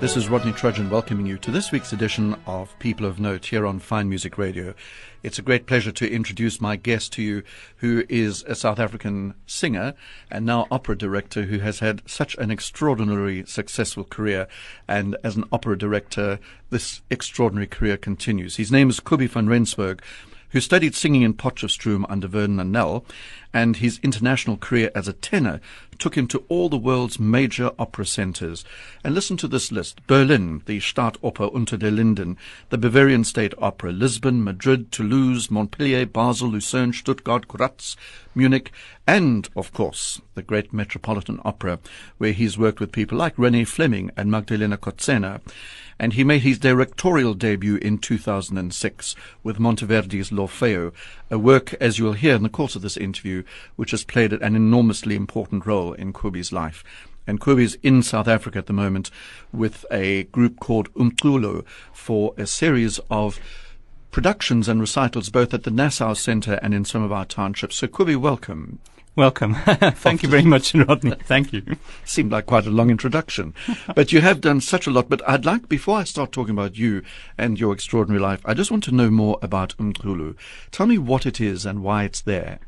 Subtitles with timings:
[0.00, 3.66] This is Rodney Trudgeon welcoming you to this week's edition of People of Note here
[3.66, 4.72] on Fine Music Radio.
[5.24, 7.42] It's a great pleasure to introduce my guest to you,
[7.78, 9.94] who is a South African singer
[10.30, 14.46] and now opera director who has had such an extraordinarily successful career.
[14.86, 16.38] And as an opera director,
[16.70, 18.54] this extraordinary career continues.
[18.54, 20.00] His name is Kobie van Rensburg
[20.50, 23.04] who studied singing in Potchefstroom under Vernon and Nel,
[23.52, 25.60] and his international career as a tenor
[25.98, 28.64] took him to all the world's major opera centers.
[29.02, 30.06] And listen to this list.
[30.06, 32.36] Berlin, the Staatsoper unter den Linden,
[32.70, 37.96] the Bavarian State Opera, Lisbon, Madrid, Toulouse, Montpellier, Basel, Lucerne, Stuttgart, Graz,
[38.34, 38.70] Munich,
[39.06, 41.80] and, of course, the great Metropolitan Opera,
[42.18, 45.40] where he's worked with people like Renée Fleming and Magdalena Kožená
[45.98, 50.92] and he made his directorial debut in 2006 with Monteverdi's L'Orfeo,
[51.30, 53.42] a work, as you will hear in the course of this interview,
[53.76, 56.84] which has played an enormously important role in Kobie's life.
[57.26, 59.10] And Kobie's in South Africa at the moment
[59.52, 63.38] with a group called Umculo for a series of
[64.10, 67.76] productions and recitals both at the Nassau Centre and in some of our townships.
[67.76, 68.78] So Kobie, welcome.
[69.18, 69.54] Welcome.
[69.66, 71.16] Thank you very much, Rodney.
[71.24, 71.64] Thank you.
[72.04, 73.52] Seemed like quite a long introduction,
[73.96, 75.08] but you have done such a lot.
[75.08, 77.02] But I'd like, before I start talking about you
[77.36, 80.36] and your extraordinary life, I just want to know more about Umculo.
[80.70, 82.60] Tell me what it is and why it's there.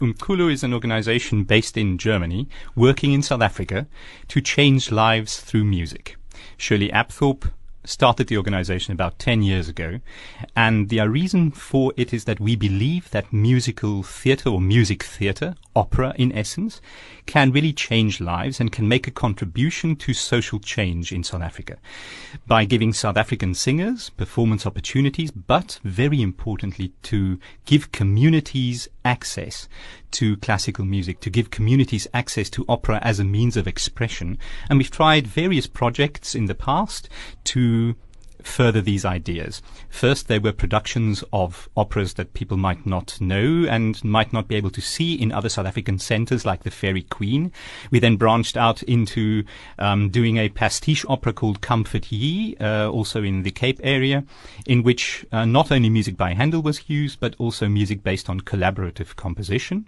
[0.00, 3.88] Umculo is an organization based in Germany, working in South Africa
[4.28, 6.14] to change lives through music.
[6.56, 7.50] Shirley Apthorp
[7.84, 10.00] started the organization about 10 years ago.
[10.54, 15.02] And the uh, reason for it is that we believe that musical theater or music
[15.02, 16.80] theater, opera in essence,
[17.26, 21.78] can really change lives and can make a contribution to social change in South Africa
[22.46, 29.68] by giving South African singers performance opportunities, but very importantly to give communities access
[30.12, 34.38] to classical music, to give communities access to opera as a means of expression.
[34.68, 37.08] And we've tried various projects in the past
[37.44, 37.96] to
[38.46, 39.62] further these ideas.
[39.88, 44.56] First, there were productions of operas that people might not know and might not be
[44.56, 47.52] able to see in other South African centres like the Fairy Queen.
[47.90, 49.44] We then branched out into
[49.78, 54.24] um, doing a pastiche opera called Comfort Ye, uh, also in the Cape area,
[54.66, 58.40] in which uh, not only music by Handel was used, but also music based on
[58.40, 59.86] collaborative composition.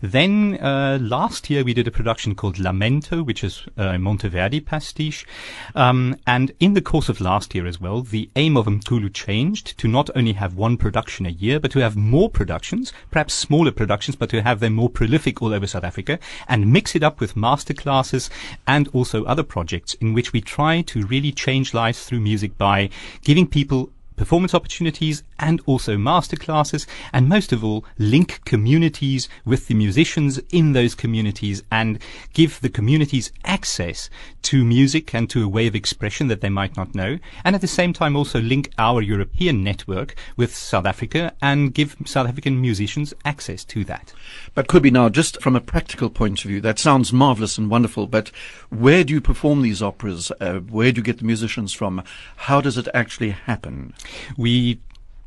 [0.00, 5.26] Then uh, last year we did a production called Lamento, which is a Monteverdi pastiche.
[5.74, 9.78] Um, and in the course of last year as well, the aim of Umculo changed
[9.78, 13.72] to not only have one production a year, but to have more productions, perhaps smaller
[13.72, 17.20] productions, but to have them more prolific all over South Africa and mix it up
[17.20, 18.28] with masterclasses
[18.66, 22.90] and also other projects in which we try to really change lives through music by
[23.22, 29.74] giving people performance opportunities and also masterclasses and most of all link communities with the
[29.74, 31.98] musicians in those communities and
[32.32, 34.10] give the communities access
[34.42, 37.60] to music and to a way of expression that they might not know and at
[37.60, 42.60] the same time also link our European network with South Africa and give South African
[42.60, 44.12] musicians access to that.
[44.54, 48.06] But Kobie, now just from a practical point of view, that sounds marvelous and wonderful.
[48.06, 48.30] But
[48.70, 50.32] where do you perform these operas?
[50.40, 52.02] Uh, where do you get the musicians from?
[52.36, 53.94] How does it actually happen?
[54.36, 54.80] We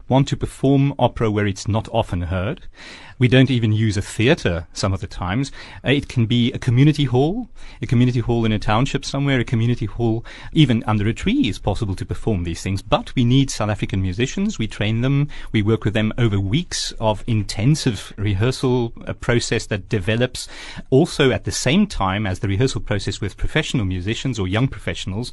[0.10, 2.62] want to perform opera where it's not often heard.
[3.20, 5.52] We don't even use a theatre some of the times.
[5.84, 7.50] Uh, it can be a community hall,
[7.82, 10.24] a community hall in a township somewhere, a community hall
[10.54, 12.84] even under a tree is possible to perform these things.
[12.84, 14.60] But we need South African musicians.
[14.60, 15.30] We train them.
[15.52, 20.48] We work with them over weeks of intensive rehearsal a process that develops
[20.92, 25.32] also at the same time as the rehearsal process with professional musicians or young professionals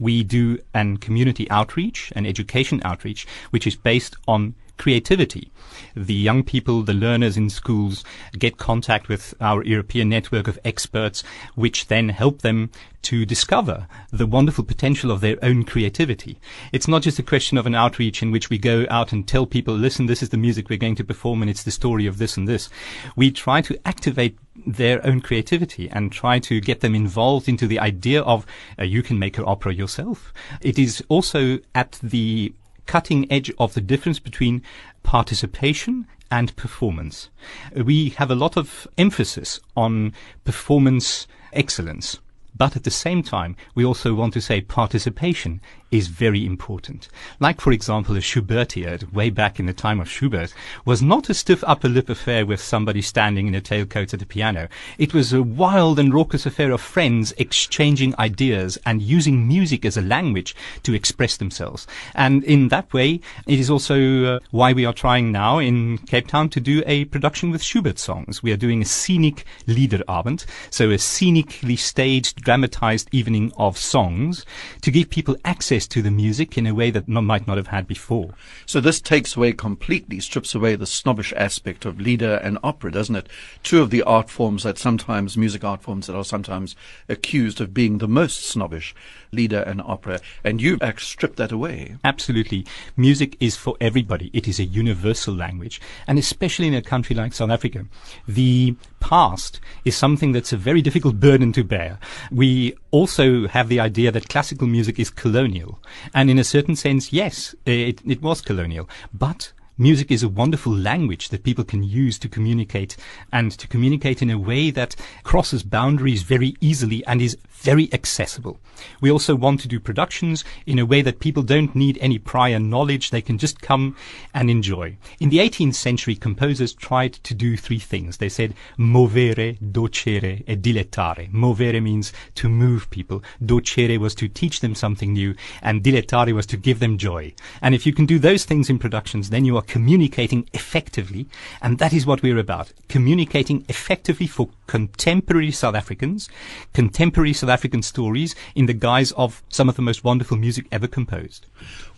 [0.00, 5.50] we do an community outreach, an education outreach, which is based on creativity.
[5.94, 8.04] The young people, the learners in schools
[8.38, 11.22] get contact with our European network of experts,
[11.54, 12.70] which then help them
[13.02, 16.38] to discover the wonderful potential of their own creativity.
[16.72, 19.46] It's not just a question of an outreach in which we go out and tell
[19.46, 22.18] people, listen, this is the music we're going to perform and it's the story of
[22.18, 22.70] this and this.
[23.14, 27.78] We try to activate their own creativity and try to get them involved into the
[27.78, 28.46] idea of
[28.78, 30.32] uh, you can make an opera yourself.
[30.60, 32.54] It is also at the
[32.86, 34.62] cutting edge of the difference between
[35.02, 37.30] participation and performance.
[37.76, 40.12] Uh, we have a lot of emphasis on
[40.44, 42.18] performance excellence.
[42.56, 45.60] But at the same time, we also want to say participation
[45.94, 47.08] is very important.
[47.38, 50.52] Like, for example, a Schubertiad, way back in the time of Schubert,
[50.84, 54.26] was not a stiff upper lip affair with somebody standing in a tailcoat at the
[54.26, 54.66] piano.
[54.98, 59.96] It was a wild and raucous affair of friends exchanging ideas and using music as
[59.96, 61.86] a language to express themselves.
[62.12, 66.26] And in that way, it is also uh, why we are trying now in Cape
[66.26, 68.42] Town to do a production with Schubert songs.
[68.42, 74.44] We are doing a scenic Liederabend, so a scenically staged, dramatized evening of songs
[74.80, 77.68] to give people access to the music in a way that not, might not have
[77.68, 78.34] had before.
[78.66, 83.16] So this takes away completely, strips away the snobbish aspect of Lieder and opera, doesn't
[83.16, 83.28] it?
[83.62, 86.76] Two of the art forms that sometimes, music art forms that are sometimes
[87.08, 88.94] accused of being the most snobbish,
[89.32, 90.20] Lieder and opera.
[90.42, 91.96] And you have uh, stripped that away.
[92.04, 92.66] Absolutely.
[92.96, 94.30] Music is for everybody.
[94.32, 95.80] It is a universal language.
[96.06, 97.86] And especially in a country like South Africa,
[98.26, 101.98] the past is something that's a very difficult burden to bear.
[102.32, 105.78] We also have the idea that classical music is colonial.
[106.14, 108.88] And in a certain sense, yes, it, it was colonial.
[109.12, 112.96] But Music is a wonderful language that people can use to communicate
[113.32, 118.60] and to communicate in a way that crosses boundaries very easily and is very accessible.
[119.00, 122.58] We also want to do productions in a way that people don't need any prior
[122.58, 123.10] knowledge.
[123.10, 123.96] They can just come
[124.34, 124.96] and enjoy.
[125.18, 128.18] In the 18th century, composers tried to do three things.
[128.18, 131.32] They said movere, docere, e dilettare.
[131.32, 133.22] Movere means to move people.
[133.42, 137.32] Docere was to teach them something new and dilettare was to give them joy.
[137.62, 141.26] And if you can do those things in productions, then you are communicating effectively.
[141.62, 142.72] And that is what we're about.
[142.88, 146.28] Communicating effectively for contemporary South Africans,
[146.72, 150.86] contemporary South African stories in the guise of some of the most wonderful music ever
[150.86, 151.46] composed.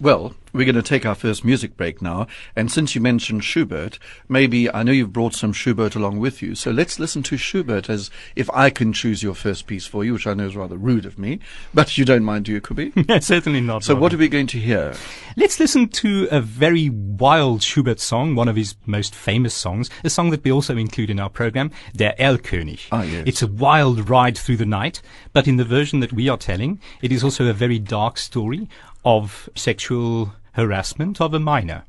[0.01, 2.27] Well, we're going to take our first music break now.
[2.55, 3.99] And since you mentioned Schubert,
[4.29, 6.55] maybe I know you've brought some Schubert along with you.
[6.55, 10.15] So let's listen to Schubert as if I can choose your first piece for you,
[10.15, 11.41] which I know is rather rude of me.
[11.75, 13.23] But you don't mind, do you, Kobie?
[13.23, 13.85] Certainly not.
[13.85, 14.95] So what are we going to hear?
[15.37, 20.11] Let's listen to a very wild Schubert song, one of his most famous songs, a
[20.11, 22.15] song that we also include in our program, Der
[22.57, 22.89] Erlkönig.
[22.91, 23.25] Ah, yes.
[23.27, 26.81] It's a wild ride through the night, but in the version that we are telling,
[27.03, 28.69] it is also a very dark story
[29.05, 31.85] of sexual harassment of a minor.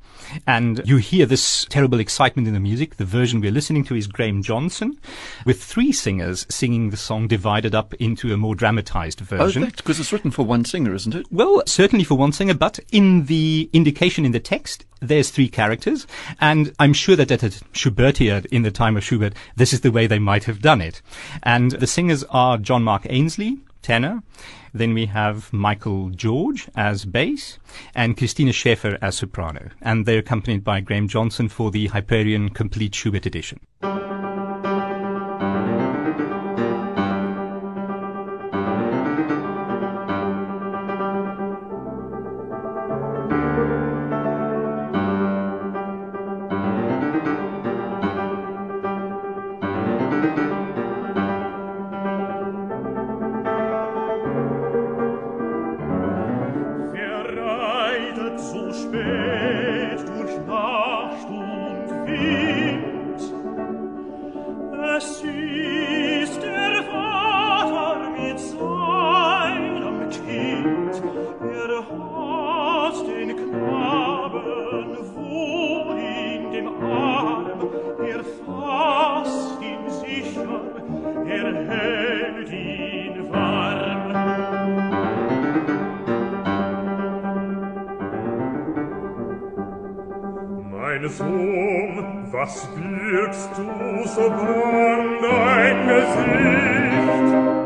[0.46, 2.98] And you hear this terrible excitement in the music.
[2.98, 5.00] The version we're listening to is Graham Johnson,
[5.46, 9.64] with three singers singing the song divided up into a more dramatized oh, version.
[9.64, 11.26] Oh, because it's written for one singer, isn't it?
[11.32, 16.06] Well, certainly for one singer, but in the indication in the text, there's three characters,
[16.42, 19.92] and I'm sure that at a Schubertiad in the time of Schubert, this is the
[19.92, 21.02] way they might have done it.
[21.44, 24.24] And the singers are John Mark Ainsley, tenor.
[24.74, 27.60] Then we have Michael George as bass
[27.96, 29.70] and Christina Schaefer as soprano.
[29.82, 33.60] And they're accompanied by Graham Johnson for the Hyperion Complete Schubert edition.
[91.10, 97.57] Sohn, was birgst du so bang dein Gesicht?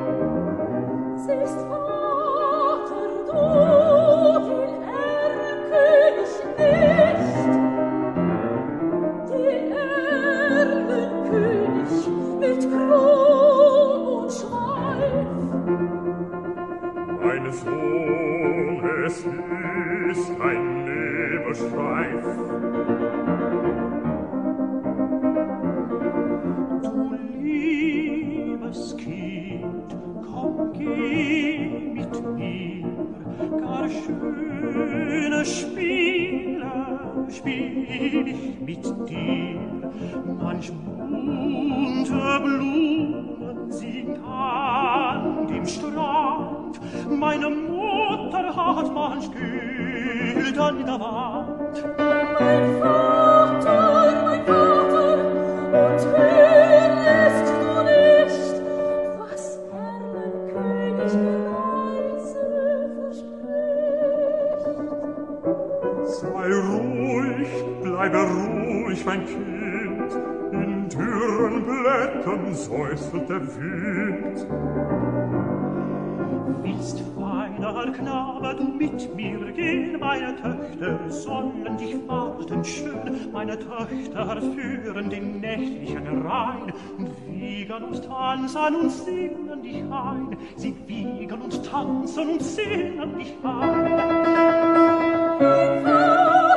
[34.20, 37.00] schöne Spieler
[37.30, 39.60] spiel ich mit dir.
[40.42, 51.86] Manch bunte Blumen sind an dem Strand, meine Mutter hat manch Geld an der Wand.
[52.40, 53.21] Mein Vater
[72.32, 74.48] Bergen säuselt der Wind.
[76.64, 84.42] Willst, feiner Knabe, du mit mir gehen, meine Töchter sollen dich warten schön, meine Töchter
[84.42, 91.66] führen den nächtlichen Rhein und wiegen und tanzen und singen dich ein, sie wiegen und
[91.66, 93.92] tanzen und singen dich ein.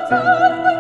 [0.09, 0.74] Vater,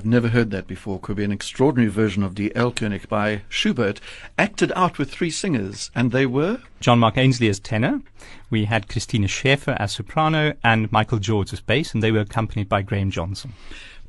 [0.00, 4.00] I've never heard that before, could be an extraordinary version of Die Erlkönig by Schubert,
[4.38, 6.62] acted out with three singers, and they were?
[6.80, 8.00] John Mark Ainsley as tenor.
[8.48, 12.66] We had Christina Schaefer as soprano and Michael George as bass, and they were accompanied
[12.66, 13.52] by Graham Johnson.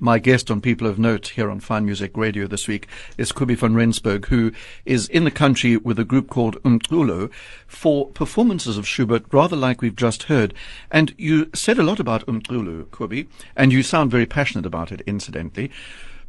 [0.04, 2.88] My guest on People of Note here on Fine Music Radio this week
[3.20, 4.52] is Kobie van Rensburg, who
[4.84, 7.32] is in the country with a group called Umculo
[7.68, 10.56] for performances of Schubert, rather like we've just heard.
[10.90, 15.02] And you said a lot about Umculo, Kobie, and you sound very passionate about it,
[15.06, 15.70] incidentally.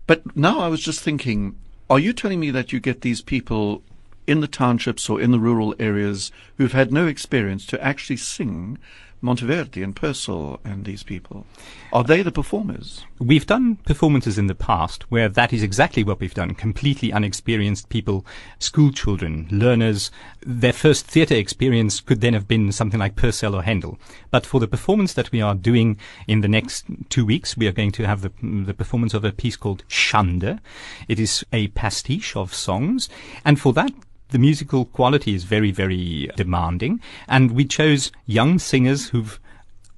[0.07, 1.57] But now I was just thinking,
[1.88, 3.83] are you telling me that you get these people
[4.26, 8.79] in the townships or in the rural areas who've had no experience to actually sing
[9.23, 11.47] Monteverdi and Purcell and these people?
[11.93, 13.05] Are they the performers?
[13.19, 16.55] We've done performances in the past where that is exactly what we've done.
[16.55, 18.26] Completely unexperienced people,
[18.59, 20.11] school children, learners.
[20.45, 23.99] Their first theatre experience could then have been something like Purcell or Handel.
[24.31, 27.73] But for the performance that we are doing in the next two weeks, we are
[27.73, 30.59] going to have the, the performance of a piece called Schande.
[31.07, 33.09] It is a pastiche of songs.
[33.45, 33.93] And for that,
[34.33, 37.01] the musical quality is very, very demanding.
[37.29, 39.39] And we chose young singers who've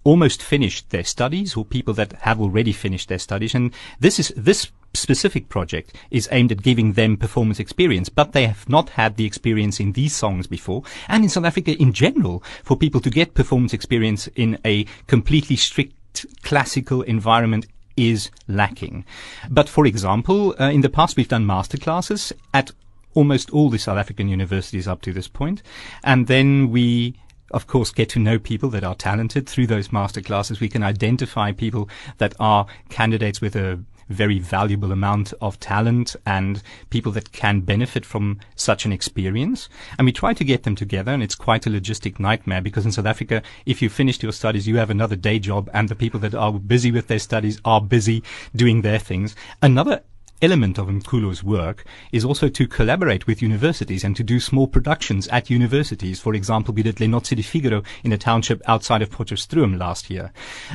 [0.05, 3.55] almost finished their studies or people that have already finished their studies.
[3.55, 8.47] And this is, this specific project is aimed at giving them performance experience, but they
[8.47, 10.83] have not had the experience in these songs before.
[11.09, 15.57] And in South Africa in general, for people to get performance experience in a completely
[15.57, 19.05] strict classical environment is lacking.
[19.50, 22.73] But for example, uh, in the past we've done masterclasses at
[23.14, 25.62] almost all the South African universities up to this point.
[26.02, 27.16] And then we
[27.50, 30.59] of course, get to know people that are talented through those masterclasses.
[30.59, 33.78] We can identify people that are candidates with a
[34.09, 39.68] very valuable amount of talent and people that can benefit from such an experience.
[39.99, 42.92] And we try to get them together and it's quite a logistic nightmare because in
[42.92, 46.21] South Africa, if you finished your studies, you have another day job and the people
[46.21, 48.23] that are busy with their studies are busy
[48.54, 49.35] doing their things.
[49.62, 50.02] Another
[50.43, 55.26] element of Umculo's work is also to collaborate with universities and to do small productions
[55.29, 56.21] at universities.
[56.21, 60.11] For example, we did Le Nozze di Figaro in a township outside of Potchefstroom last
[60.11, 60.33] year.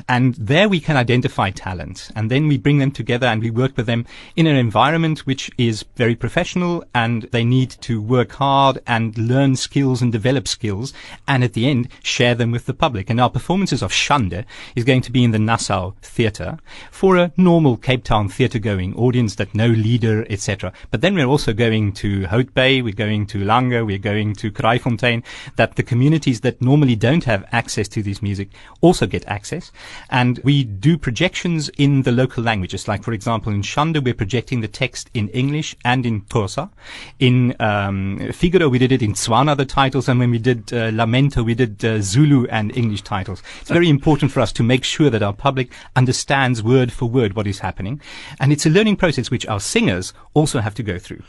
[0.08, 3.78] And there we can identify talent and then we bring them together and we work
[3.78, 8.80] with them in an environment which is very professional and they need to work hard
[8.88, 10.94] and learn skills and develop skills
[11.28, 13.10] and at the end share them with the public.
[13.10, 16.58] And our performances of Schande is going to be in the Nassau Theatre
[16.89, 20.72] for a normal Cape Town theatre going audience that no Lieder, etc.
[20.89, 24.51] But then we're also going to Hout Bay, we're going to Langa, we're going to
[24.51, 25.22] Kraaifontein,
[25.58, 28.48] that the communities that normally don't have access to this music
[28.80, 29.74] also get access.
[30.10, 32.88] And we do projections in the local languages.
[32.88, 36.70] Like, for example, in Schande, we're projecting the text in English and in Xhosa.
[37.20, 40.92] In um, Figaro, we did it in Tswana, the titles, and when we did uh,
[40.92, 43.44] Lamento, we did uh, Zulu and English titles.
[43.60, 47.34] It's very important for us to make sure that our public understands word for word
[47.34, 48.00] what is happening.
[48.39, 51.24] And it's a learning process which our singers also have to go through.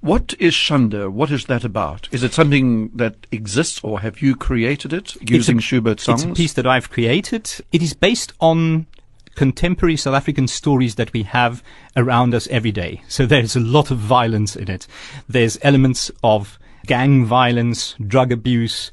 [0.00, 1.10] What is Schande?
[1.10, 2.08] What is that about?
[2.12, 6.22] Is it something that exists or have you created it using a, Schubert songs?
[6.22, 7.50] It's a piece that I've created.
[7.72, 8.86] It is based on
[9.34, 11.62] contemporary South African stories that we have
[11.96, 13.02] around us every day.
[13.08, 14.86] So there's a lot of violence in it.
[15.28, 18.90] There's elements of gang violence, drug abuse,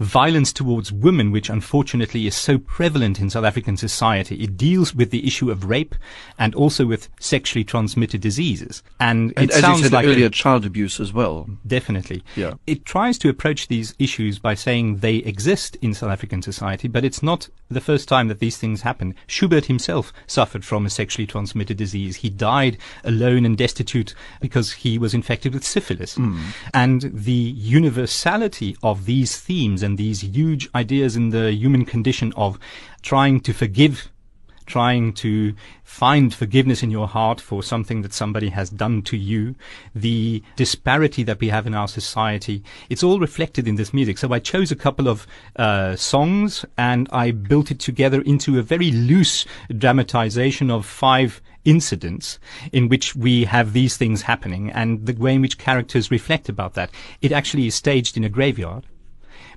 [0.00, 4.42] violence towards women, which unfortunately is so prevalent in South African society.
[4.42, 5.94] It deals with the issue of rape
[6.38, 8.82] and also with sexually transmitted diseases.
[8.98, 11.46] And, and it sounds said like earlier, a, child abuse as well.
[11.66, 12.24] Definitely.
[12.34, 12.54] Yeah.
[12.66, 17.04] It tries to approach these issues by saying they exist in South African society, but
[17.04, 19.14] it's not the first time that these things happen.
[19.26, 22.16] Schubert himself suffered from a sexually transmitted disease.
[22.16, 26.14] He died alone and destitute because he was infected with syphilis.
[26.14, 26.40] Hmm.
[26.72, 32.58] And the universality of these themes and these huge ideas in the human condition of
[33.02, 34.10] trying to forgive
[34.70, 39.56] trying to find forgiveness in your heart for something that somebody has done to you,
[39.96, 44.16] the disparity that we have in our society, it's all reflected in this music.
[44.16, 48.62] So I chose a couple of uh, songs and I built it together into a
[48.62, 49.44] very loose
[49.76, 52.38] dramatization of five incidents
[52.72, 56.74] in which we have these things happening and the way in which characters reflect about
[56.74, 56.90] that.
[57.20, 58.86] It actually is staged in a graveyard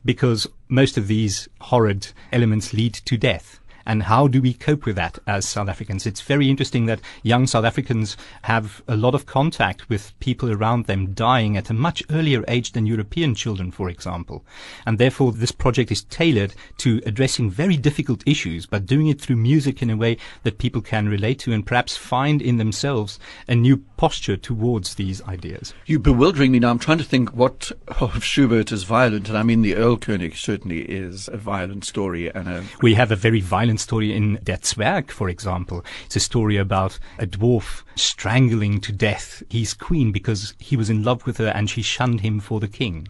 [0.05, 3.60] because most of these horrid elements lead to death.
[3.86, 6.06] And how do we cope with that as South Africans?
[6.06, 10.86] It's very interesting that young South Africans have a lot of contact with people around
[10.86, 14.46] them dying at a much earlier age than European children, for example.
[14.86, 19.38] And therefore, this project is tailored to addressing very difficult issues, but doing it through
[19.38, 23.56] music in a way that people can relate to and perhaps find in themselves a
[23.56, 25.74] new posture towards these ideas.
[25.86, 26.70] You're bewildering me now.
[26.70, 30.82] I'm trying to think what of Schubert is violent, and I mean the Erlkönig certainly
[30.82, 35.12] is a violent story and a We have a very violent story in Der Zwerg,
[35.12, 35.84] for example.
[36.06, 41.03] It's a story about a dwarf strangling to death his queen because he was in
[41.03, 43.08] love with her and she shunned him for the king.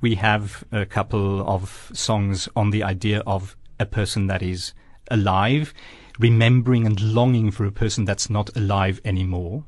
[0.00, 4.72] We have a couple of songs on the idea of a person that is
[5.10, 5.74] alive,
[6.18, 9.64] remembering and longing for a person that's not alive anymore.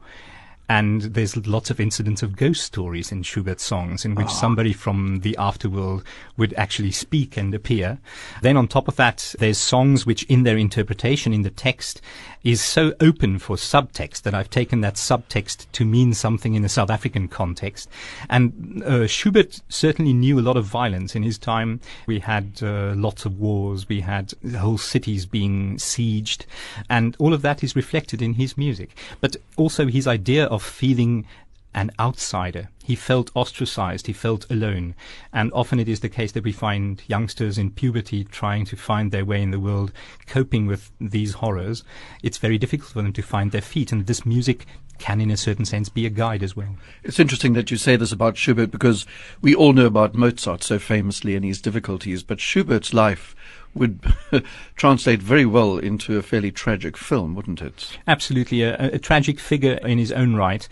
[0.71, 4.41] And there's lots of incidents of ghost stories in Schubert's songs in which ah.
[4.45, 6.05] somebody from the afterworld
[6.37, 7.99] would actually speak and appear.
[8.43, 12.01] Then on top of that, there's songs which in their interpretation in the text
[12.43, 16.69] is so open for subtext that I've taken that subtext to mean something in a
[16.69, 17.89] South African context.
[18.29, 21.81] And uh, Schubert certainly knew a lot of violence in his time.
[22.07, 23.89] We had uh, lots of wars.
[23.89, 26.47] We had whole cities being sieged.
[26.89, 28.97] And all of that is reflected in his music.
[29.21, 31.27] But also his idea of feeling
[31.75, 32.69] an outsider.
[32.83, 34.07] He felt ostracized.
[34.07, 34.95] He felt alone.
[35.33, 39.13] And often it is the case that we find youngsters in puberty trying to find
[39.13, 39.93] their way in the world,
[40.27, 41.85] coping with these horrors.
[42.23, 43.93] It's very difficult for them to find their feet.
[43.93, 44.67] And this music
[44.99, 46.77] can, in a certain sense, be a guide as well.
[47.03, 49.07] It's interesting that you say this about Schubert because
[49.41, 53.35] we all know about Mozart so famously and his difficulties, but Schubert's life
[53.75, 54.01] would
[54.77, 57.99] translate very well into a fairly tragic film, wouldn't it?
[58.07, 60.69] Absolutely, a, a tragic figure in his own right.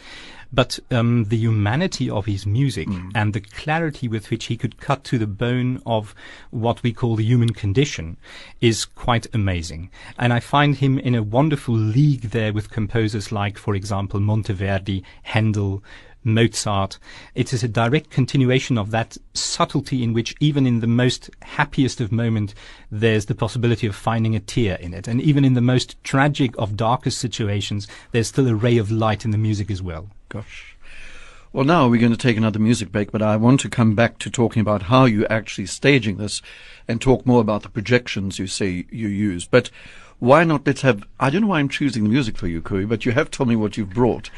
[0.52, 5.04] But um, the humanity of his music and the clarity with which he could cut
[5.04, 6.14] to the bone of
[6.50, 8.16] what we call the human condition
[8.60, 9.90] is quite amazing.
[10.18, 15.02] And I find him in a wonderful league there with composers like, for example, Monteverdi,
[15.22, 15.82] Handel,
[16.24, 16.98] Mozart.
[17.34, 22.00] It is a direct continuation of that subtlety in which even in the most happiest
[22.00, 22.54] of moments,
[22.90, 25.08] there's the possibility of finding a tear in it.
[25.08, 29.24] And even in the most tragic of darkest situations, there's still a ray of light
[29.24, 30.08] in the music as well.
[30.28, 30.76] Gosh.
[31.50, 34.18] Well, now we're going to take another music break, but I want to come back
[34.18, 36.42] to talking about how you're actually staging this
[36.86, 39.46] and talk more about the projections you say you use.
[39.46, 39.70] But
[40.18, 42.88] why not let's have, I don't know why I'm choosing the music for you, Kobie,
[42.88, 44.30] but you have told me what you've brought.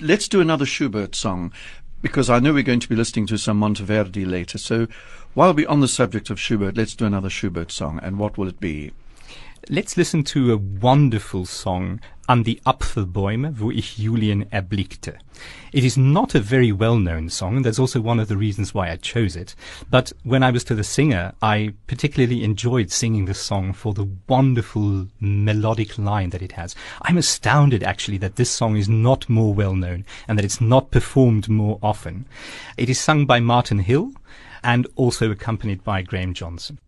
[0.00, 1.52] Let's do another Schubert song
[2.00, 4.56] because I know we're going to be listening to some Monteverdi later.
[4.56, 4.86] So
[5.34, 8.00] while we're on the subject of Schubert, let's do another Schubert song.
[8.02, 8.92] And what will it be?
[9.68, 15.18] Let's listen to a wonderful song, An die Apfelbäume, wo ich Julien erblickte.
[15.72, 18.92] It is not a very well-known song, and that's also one of the reasons why
[18.92, 19.56] I chose it.
[19.90, 24.08] But when I was to the singer, I particularly enjoyed singing this song for the
[24.28, 26.76] wonderful melodic line that it has.
[27.02, 31.48] I'm astounded actually that this song is not more well-known and that it's not performed
[31.48, 32.26] more often.
[32.76, 34.12] It is sung by Martyn Hill
[34.62, 36.78] and also accompanied by Graham Johnson.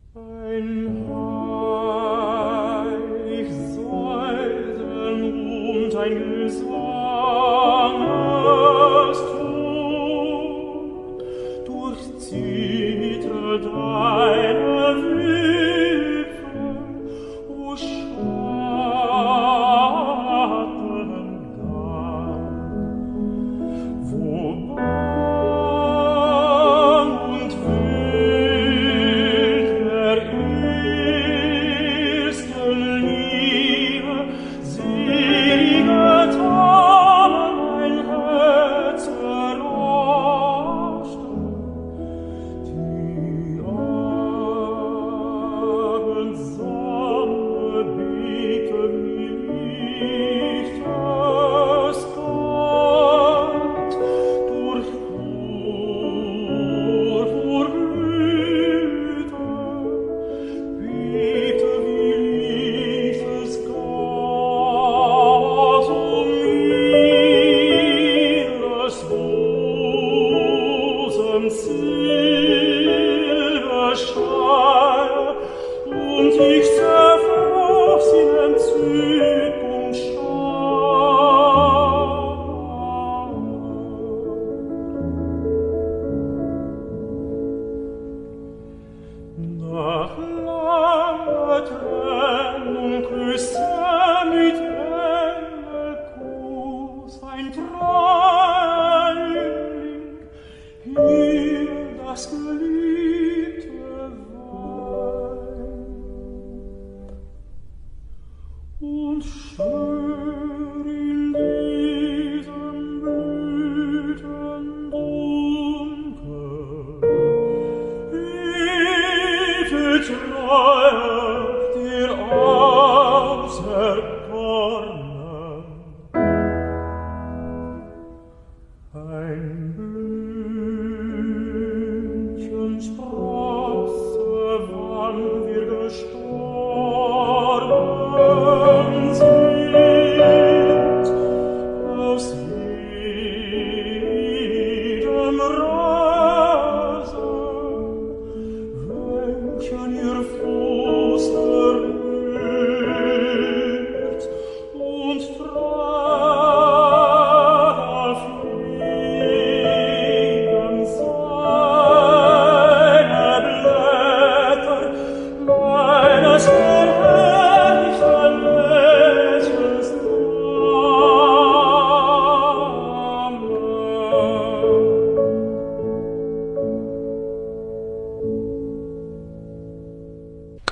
[13.99, 14.58] Deine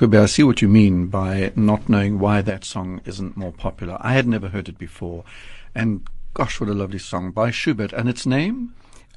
[0.07, 3.97] Kobie, I see what you mean by not knowing why that song isn't more popular.
[3.99, 5.25] I had never heard it before.
[5.75, 7.91] And gosh, what a lovely song by Schubert.
[7.91, 8.73] And its name?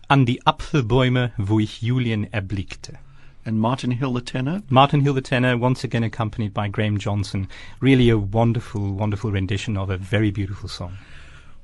[0.09, 2.98] An die Apfelbäume, wo ich Julien erblickte.
[3.46, 4.64] And Martyn Hill, the tenor?
[4.68, 7.48] Martyn Hill the tenor, once again accompanied by Graham Johnson.
[7.79, 10.98] Really a wonderful, wonderful rendition of a very beautiful song.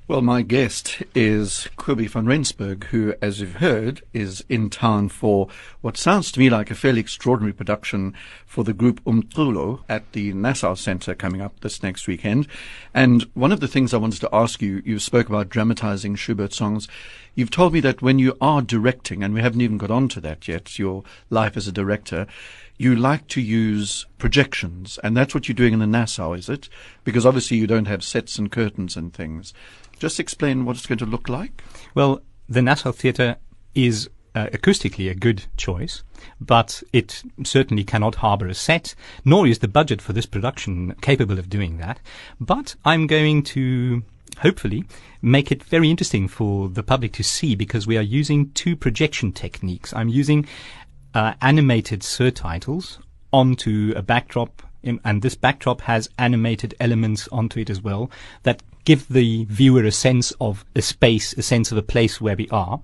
[0.09, 5.49] Well, my guest is Kobie van Rensburg, who, as you've heard, is in town for
[5.81, 8.15] what sounds to me like a fairly extraordinary production
[8.47, 12.47] for the group Umculo at the Nassau Center coming up this next weekend.
[12.95, 16.53] And one of the things I wanted to ask you, you spoke about dramatizing Schubert
[16.53, 16.87] songs.
[17.35, 20.21] You've told me that when you are directing, and we haven't even got on to
[20.21, 22.29] that yet, your life as a director,
[22.79, 26.69] you like to use projections, and that's what you're doing in the Nassau, is it?
[27.05, 29.55] Because obviously you don't have sets and curtains and things.
[29.99, 31.63] Just explain what it's going to look like.
[31.95, 33.37] Well, the Nassau Theatre
[33.75, 36.03] is uh, acoustically a good choice,
[36.41, 41.39] but it certainly cannot harbour a set, nor is the budget for this production capable
[41.39, 41.99] of doing that.
[42.39, 44.03] But I'm going to
[44.41, 44.85] hopefully
[45.23, 49.33] make it very interesting for the public to see because we are using two projection
[49.33, 49.95] techniques.
[49.95, 50.47] I'm using
[51.17, 52.99] uh, animated surtitles
[53.33, 58.11] onto a backdrop, in, and this backdrop has animated elements onto it as well
[58.43, 62.37] that give the viewer a sense of a space, a sense of a place where
[62.37, 62.83] we are.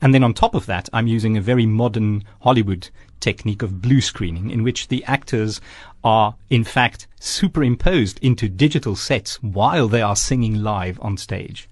[0.00, 2.88] And then on top of that, I'm using a very modern Hollywood
[3.20, 5.60] technique of blue screening in which the actors
[6.04, 11.68] are in fact superimposed into digital sets while they are singing live on stage.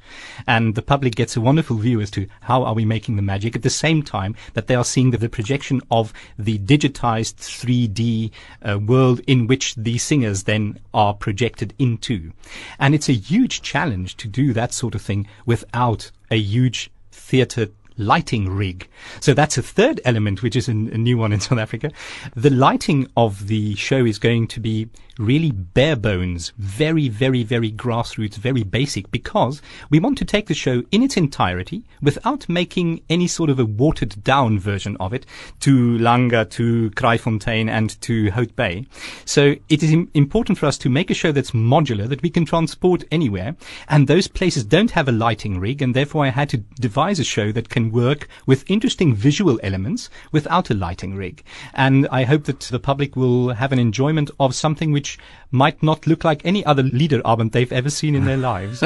[0.46, 3.54] And the public gets a wonderful view as to how are we making the magic
[3.54, 8.30] at the same time that they are seeing the, the projection of the digitized 3D
[8.62, 12.32] uh, world in which the singers then are projected into.
[12.78, 17.68] And it's a huge challenge to do that sort of thing without a huge theater
[17.96, 18.88] lighting rig.
[19.20, 21.90] So that's a third element, which is a, a, new one in South Africa.
[22.34, 27.70] The lighting of the show is going to be really bare bones, very, very, very
[27.70, 33.02] grassroots, very basic, because we want to take the show in its entirety without making
[33.10, 35.26] any sort of a watered down version of it
[35.60, 38.86] to Langa, to Kraaifontein, and to Hout Bay.
[39.24, 42.30] So it is Im- important for us to make a show that's modular, that we
[42.30, 43.56] can transport anywhere,
[43.88, 47.24] and those places don't have a lighting rig, and therefore I had to devise a
[47.24, 51.42] show that can work with interesting visual elements without a lighting rig.
[51.74, 55.18] And I hope that the public will have an enjoyment of something which
[55.50, 58.84] might not look like any other liederabend they've ever seen in their lives.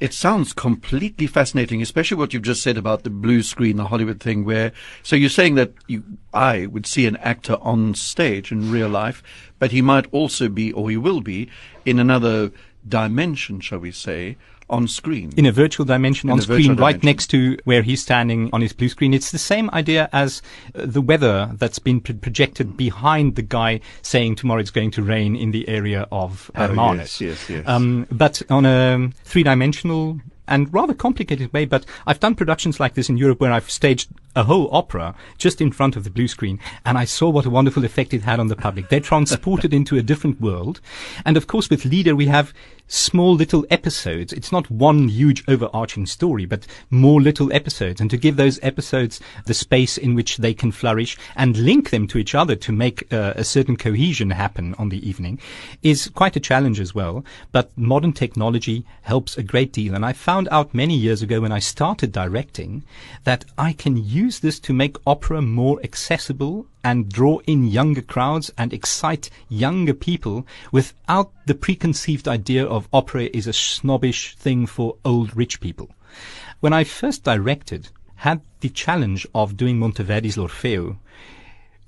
[0.00, 4.20] it sounds completely fascinating, especially what you've just said about the blue screen, the Hollywood
[4.20, 6.02] thing where, so you're saying that you,
[6.32, 9.22] I would see an actor on stage in real life,
[9.58, 11.48] but he might also be, or he will be,
[11.84, 12.50] in another
[12.88, 14.36] dimension, shall we say,
[14.72, 15.32] on screen.
[15.36, 16.82] In a virtual dimension in on screen, dimension.
[16.82, 19.14] right next to where he's standing on his blue screen.
[19.14, 20.42] It's the same idea as
[20.74, 25.02] uh, the weather that's been pro- projected behind the guy saying tomorrow it's going to
[25.02, 27.68] rain in the area of uh, oh, Yes, yes, yes.
[27.68, 32.94] Um, but on a three dimensional and rather complicated way, but I've done productions like
[32.94, 36.28] this in Europe where I've staged a whole opera just in front of the blue
[36.28, 38.88] screen, and I saw what a wonderful effect it had on the public.
[38.88, 40.80] They're transported into a different world.
[41.24, 42.52] And of course, with Lieder, we have
[42.92, 44.32] small little episodes.
[44.34, 48.00] It's not one huge overarching story, but more little episodes.
[48.00, 52.06] And to give those episodes the space in which they can flourish and link them
[52.08, 55.40] to each other to make uh, a certain cohesion happen on the evening
[55.82, 57.24] is quite a challenge as well.
[57.50, 59.94] But modern technology helps a great deal.
[59.94, 62.84] And I found out many years ago when I started directing
[63.24, 68.50] that I can use this to make opera more accessible and draw in younger crowds
[68.58, 74.96] and excite younger people without the preconceived idea of opera is a snobbish thing for
[75.04, 75.90] old rich people.
[76.60, 80.98] When I first directed, had the challenge of doing Monteverdi's L'Orfeo,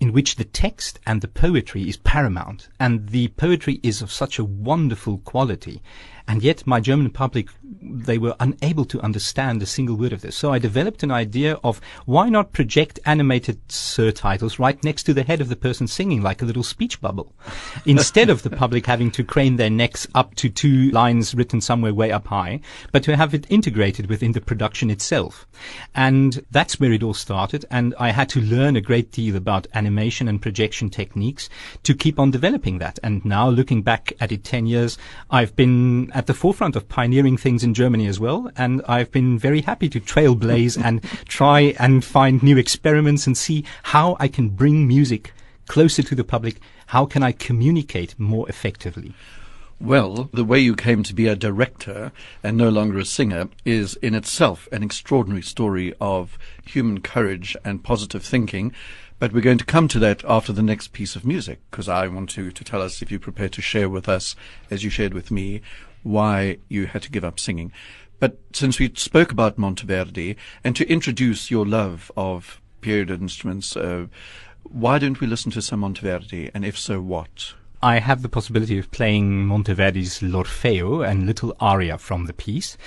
[0.00, 4.38] in which the text and the poetry is paramount, and the poetry is of such
[4.38, 5.80] a wonderful quality,
[6.26, 7.48] and yet my German public,
[7.82, 10.36] they were unable to understand a single word of this.
[10.36, 15.22] So I developed an idea of why not project animated surtitles right next to the
[15.22, 17.34] head of the person singing like a little speech bubble.
[17.84, 21.92] Instead of the public having to crane their necks up to two lines written somewhere
[21.92, 22.60] way up high,
[22.90, 25.46] but to have it integrated within the production itself.
[25.94, 27.66] And that's where it all started.
[27.70, 31.50] And I had to learn a great deal about animation and projection techniques
[31.82, 32.98] to keep on developing that.
[33.02, 34.96] And now looking back at it 10 years,
[35.30, 38.50] I've been at the forefront of pioneering things in Germany as well.
[38.56, 43.64] And I've been very happy to trailblaze and try and find new experiments and see
[43.82, 45.32] how I can bring music
[45.66, 46.60] closer to the public.
[46.86, 49.12] How can I communicate more effectively?
[49.80, 52.12] Well, the way you came to be a director
[52.44, 57.82] and no longer a singer is in itself an extraordinary story of human courage and
[57.82, 58.72] positive thinking.
[59.18, 62.06] But we're going to come to that after the next piece of music because I
[62.06, 64.36] want you to tell us if you're prepared to share with us,
[64.70, 65.60] as you shared with me,
[66.04, 67.72] why you had to give up singing.
[68.20, 74.06] But since we spoke about Monteverdi and to introduce your love of period instruments, uh,
[74.62, 76.50] why don't we listen to some Monteverdi?
[76.54, 77.54] And if so, what?
[77.82, 82.78] I have the possibility of playing Monteverdi's L'Orfeo and little aria from the piece.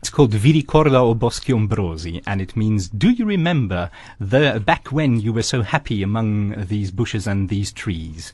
[0.00, 4.88] It's called Vi ricorda o boschi ombrosi, and it means, do you remember the back
[4.88, 8.32] when you were so happy among these bushes and these trees?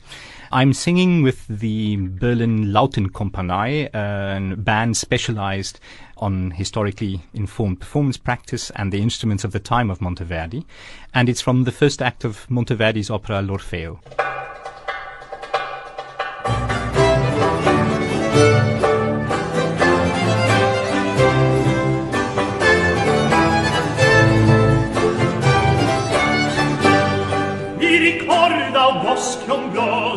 [0.51, 5.79] I'm singing with the Berlin Lautten Compagney, a band specialized
[6.17, 10.63] on historically informed performance practice and the instruments of the time of Monteverdi.
[11.13, 13.99] And it's from the first act of Monteverdi's opera L'Orfeo.
[29.17, 30.16] boschi ombrosi,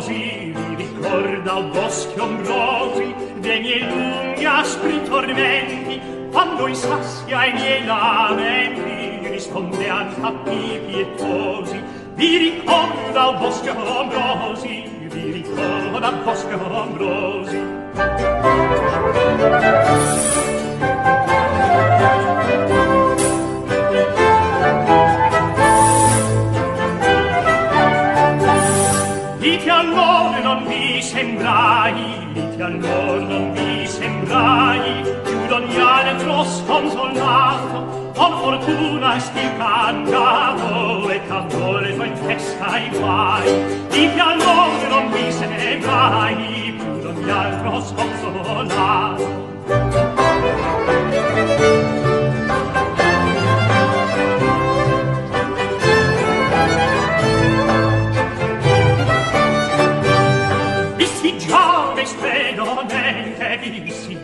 [1.61, 9.89] o boschi ombrosi de miei lunghi aspri tormenti quando i sassi ai miei lamenti risponde
[9.89, 11.79] a fatti pietosi
[12.15, 14.75] vi ricorda o boschi ombrosi
[15.13, 17.60] vi ricorda o boschi ombrosi.
[36.51, 45.07] Dios consolato, con fortuna sti estircandavo e cattolico in testa ai guai, di piallone non
[45.07, 49.39] mi se ne mai, più d'ogni altro sconsolato.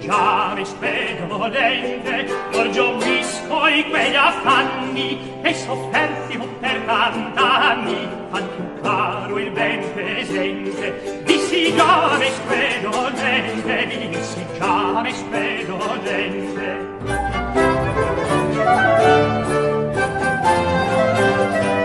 [0.08, 9.93] chiami spegvolente Gorgionisco in quegli affanni E sofferzio per tant'anni Fan più caro il ben
[9.93, 16.86] presente di si chiami spegvolente di si chiami spegvolente
[21.17, 21.77] Thank you.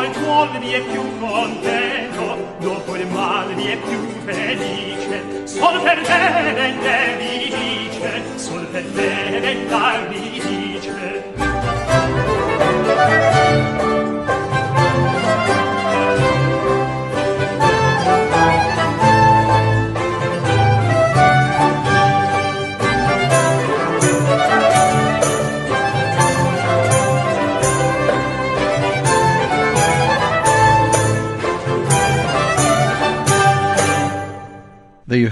[0.00, 5.46] dopo il cuore vi è più contento dopo il male vi è più felice.
[5.46, 11.30] Sol per te vende vi dice sol per te vendarvi dice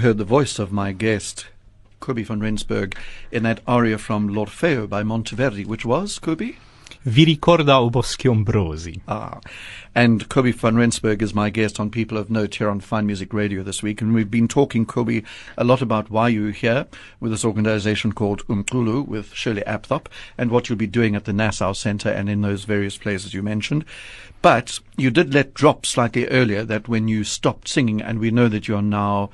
[0.09, 1.45] heard the voice of my guest,
[2.01, 2.97] Kobie van Rensburg,
[3.31, 6.55] in that aria from L'Orfeo by Monteverdi, which was, Kobie?
[7.03, 9.01] Vi ricorda o boschi ombrosi.
[9.07, 9.39] Ah.
[9.93, 13.31] And Kobie van Rensburg is my guest on People of Note here on Fine Music
[13.35, 14.01] Radio this week.
[14.01, 15.23] And we've been talking, Kobie,
[15.55, 16.87] a lot about why you're here
[17.19, 20.07] with this organization called Umculo with Shirley Apthorp
[20.39, 23.43] and what you'll be doing at the Nassau Center and in those various places you
[23.43, 23.85] mentioned.
[24.41, 28.47] But you did let drop slightly earlier that when you stopped singing, and we know
[28.47, 29.29] that you're now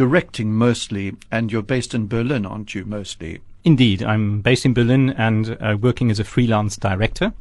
[0.00, 3.42] directing mostly, and you're based in Berlin, aren't you, mostly?
[3.64, 7.34] Indeed, I'm based in Berlin and uh, working as a freelance director.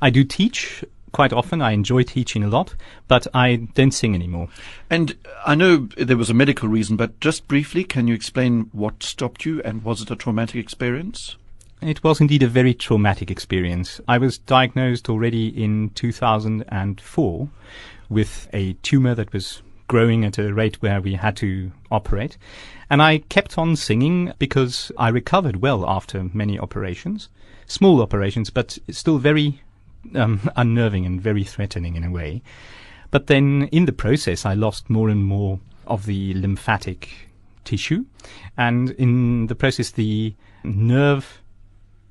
[0.00, 1.60] I do teach quite often.
[1.60, 2.74] I enjoy teaching a lot,
[3.06, 4.48] but I don't sing anymore.
[4.88, 9.02] And I know there was a medical reason, but just briefly, can you explain what
[9.02, 11.36] stopped you and was it a traumatic experience?
[11.82, 14.00] It was indeed a very traumatic experience.
[14.08, 17.48] I was diagnosed already in 2004
[18.08, 22.36] with a tumor that was growing at a rate where we had to operate.
[22.90, 27.28] And I kept on singing because I recovered well after many operations.
[27.66, 29.62] Small operations, but still very
[30.14, 32.42] um, unnerving and very threatening in a way.
[33.10, 37.30] But then in the process, I lost more and more of the lymphatic
[37.64, 38.04] tissue.
[38.56, 41.42] And in the process, the nerve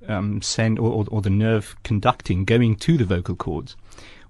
[0.08, 3.76] um, send or, or, or the nerve conducting going to the vocal cords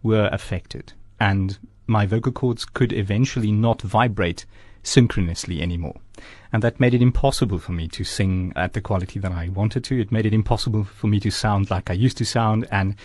[0.03, 0.93] were affected.
[1.19, 4.45] And my vocal cords could eventually not vibrate
[4.83, 5.95] synchronously anymore.
[6.53, 9.83] And that made it impossible for me to sing at the quality that I wanted
[9.85, 9.99] to.
[9.99, 12.67] It made it impossible for me to sound like I used to sound.
[12.71, 12.95] And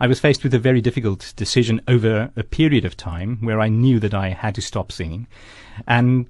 [0.00, 3.68] I was faced with a very difficult decision over a period of time where I
[3.68, 5.28] knew that I had to stop singing.
[5.86, 6.26] And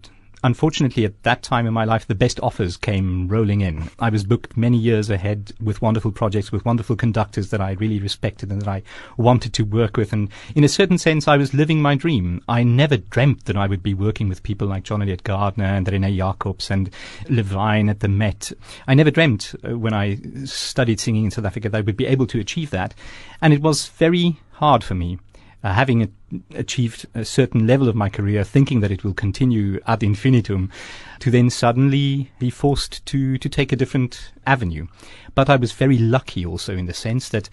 [0.47, 3.91] unfortunately, at that time in my life, the best offers came rolling in.
[3.99, 8.01] I was booked many years ahead with wonderful projects, with wonderful conductors that I really
[8.01, 8.83] respected and that I
[9.17, 10.13] wanted to work with.
[10.13, 12.43] And in a certain sense, I was living my dream.
[12.49, 15.87] I never dreamt that I would be working with people like John Eliot Gardiner and
[15.87, 16.91] René Jacobs and
[17.29, 18.53] Levine at the Met.
[18.87, 22.07] I never dreamt uh, when I studied singing in South Africa that I would be
[22.07, 22.95] able to achieve that.
[23.43, 25.19] And it was very hard for me
[25.67, 26.09] uh, having a,
[26.55, 30.71] achieved a certain level of my career, thinking that it will continue ad infinitum,
[31.19, 34.87] to then suddenly be forced to, to take a different avenue.
[35.35, 37.51] But I was very lucky also in the sense that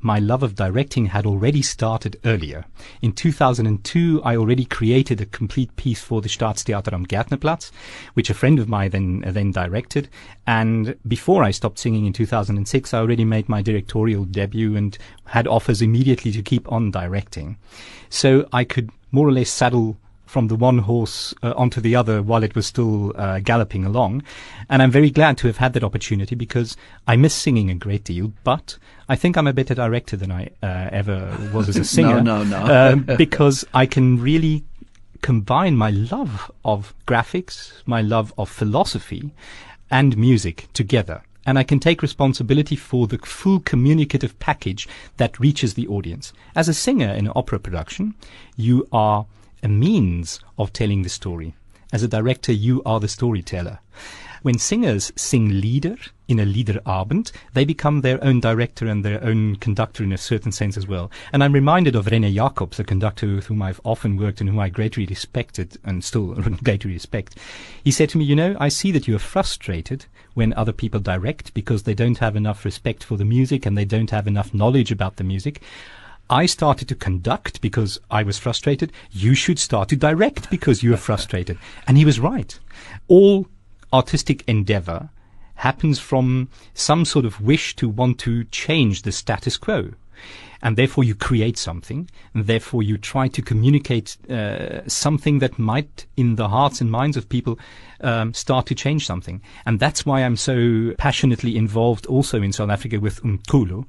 [0.00, 2.64] my love of directing had already started earlier.
[3.02, 7.70] In 2002, I already created a complete piece for the Staatstheater am Gärtnerplatz,
[8.14, 10.08] which a friend of mine then uh, then directed.
[10.46, 15.46] And before I stopped singing in 2006, I already made my directorial debut and had
[15.46, 17.56] offers immediately to keep on directing.
[18.08, 22.22] So I could more or less saddle from the one horse uh, onto the other
[22.22, 24.22] while it was still uh, galloping along.
[24.68, 28.04] And I'm very glad to have had that opportunity because I miss singing a great
[28.04, 28.76] deal, but
[29.08, 32.20] I think I'm a better director than I uh, ever was as a singer.
[32.20, 32.92] no, no.
[32.92, 34.64] um, because I can really
[35.22, 39.32] combine my love of graphics, my love of philosophy,
[39.90, 41.22] and music together.
[41.46, 46.32] And I can take responsibility for the full communicative package that reaches the audience.
[46.56, 48.14] As a singer in an opera production,
[48.56, 49.26] you are
[49.62, 51.54] a means of telling the story.
[51.92, 53.78] As a director, you are the storyteller.
[54.42, 55.96] When singers sing Lieder
[56.28, 60.52] in a Liederabend, they become their own director and their own conductor in a certain
[60.52, 61.10] sense as well.
[61.32, 64.58] And I'm reminded of René Jacobs, a conductor with whom I've often worked and whom
[64.60, 67.36] I greatly respected and still greatly respect.
[67.82, 71.00] He said to me, you know, I see that you are frustrated when other people
[71.00, 74.54] direct because they don't have enough respect for the music and they don't have enough
[74.54, 75.60] knowledge about the music.
[76.28, 78.92] I started to conduct because I was frustrated.
[79.12, 81.58] You should start to direct because you are frustrated.
[81.86, 82.58] And he was right.
[83.06, 83.46] All
[83.92, 85.10] artistic endeavor
[85.56, 89.92] happens from some sort of wish to want to change the status quo.
[90.62, 96.06] And therefore you create something, and therefore you try to communicate uh, something that might,
[96.16, 97.58] in the hearts and minds of people,
[98.00, 99.42] um, start to change something.
[99.64, 103.84] And that's why I'm so passionately involved also in South Africa with Umculo,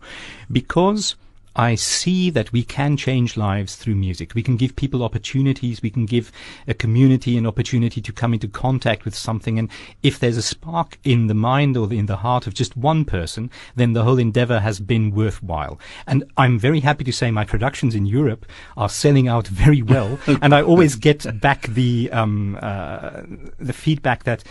[0.52, 1.16] because
[1.58, 4.36] I see that we can change lives through music.
[4.36, 5.82] We can give people opportunities.
[5.82, 6.32] We can give
[6.68, 9.58] a community an opportunity to come into contact with something.
[9.58, 9.70] And
[10.04, 13.50] if there's a spark in the mind or in the heart of just one person,
[13.76, 15.80] then the whole endeavor has been worthwhile.
[16.06, 18.46] And I'm very happy to say my productions in Europe
[18.78, 20.20] are selling out very well.
[20.28, 23.24] and I always get back the, um, uh,
[23.58, 24.44] the feedback that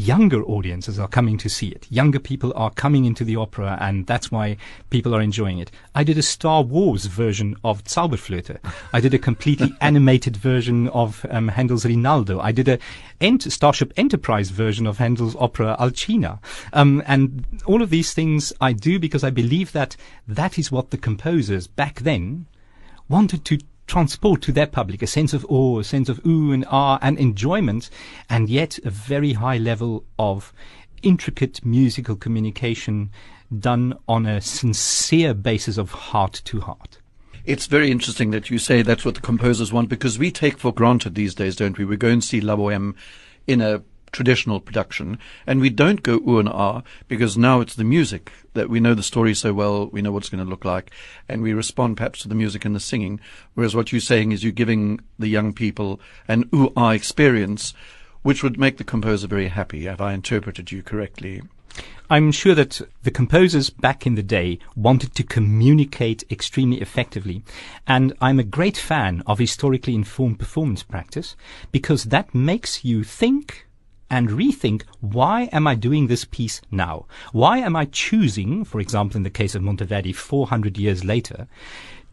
[0.00, 1.86] younger audiences are coming to see it.
[1.90, 4.56] Younger people are coming into the opera, and that's why
[4.88, 5.70] people are enjoying it.
[5.94, 8.58] I did a Star Wars version of Zauberflöte.
[8.94, 12.40] I did a completely animated version of um, Handel's Rinaldo.
[12.40, 12.78] I did a
[13.20, 16.40] Ent- Starship Enterprise version of Handel's opera Alcina.
[16.72, 19.96] Um, and all of these things I do because I believe that
[20.26, 22.46] that is what the composers back then
[23.08, 23.58] wanted to
[23.90, 27.18] transport to their public a sense of awe, a sense of ooh and ah and
[27.18, 27.90] enjoyment,
[28.28, 30.52] and yet a very high level of
[31.02, 33.10] intricate musical communication
[33.58, 36.98] done on a sincere basis of heart to heart.
[37.44, 40.72] It's very interesting that you say that's what the composers want because we take for
[40.72, 41.84] granted these days, don't we?
[41.84, 42.94] We go and see La Boheme
[43.48, 43.82] in a
[44.12, 48.68] traditional production, and we don't go ooh and ah because now it's the music that
[48.68, 50.90] we know the story so well, we know what it's going to look like,
[51.28, 53.20] and we respond perhaps to the music and the singing.
[53.54, 57.74] Whereas what you're saying is you're giving the young people an ooh ah experience,
[58.22, 59.84] which would make the composer very happy.
[59.84, 61.42] Have I interpreted you correctly?
[62.12, 67.44] I'm sure that the composers back in the day wanted to communicate extremely effectively.
[67.86, 71.36] And I'm a great fan of historically informed performance practice
[71.70, 73.68] because that makes you think
[74.10, 77.06] and rethink why am I doing this piece now?
[77.32, 81.46] Why am I choosing, for example, in the case of Monteverdi 400 years later,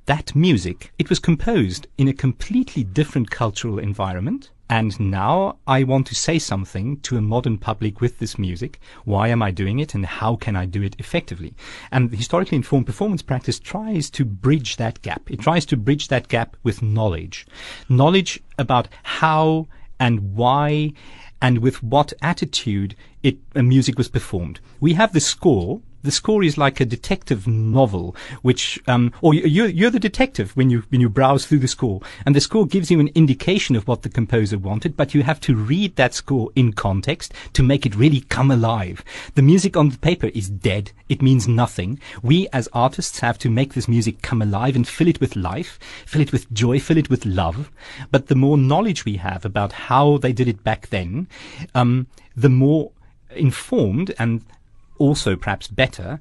[0.05, 0.93] that music?
[0.97, 4.51] It was composed in a completely different cultural environment.
[4.69, 8.81] And now I want to say something to a modern public with this music.
[9.05, 11.53] Why am I doing it and how can I do it effectively?
[11.89, 15.31] And historically informed performance practice tries to bridge that gap.
[15.31, 17.47] It tries to bridge that gap with knowledge.
[17.87, 19.67] Knowledge about how
[19.99, 20.91] and why
[21.41, 24.59] and with what attitude it, uh, music was performed.
[24.79, 25.81] We have the score.
[26.03, 30.69] The score is like a detective novel, which, um, or you're, you're the detective when
[30.69, 33.87] you when you browse through the score, and the score gives you an indication of
[33.87, 37.85] what the composer wanted, but you have to read that score in context to make
[37.85, 39.03] it really come alive.
[39.35, 41.99] The music on the paper is dead; it means nothing.
[42.21, 45.79] We as artists have to make this music come alive and fill it with life,
[46.05, 47.71] fill it with joy, fill it with love.
[48.11, 51.27] But the more knowledge we have about how they did it back then,
[51.73, 52.91] um, the more
[53.31, 54.41] informed and
[54.99, 56.19] also perhaps better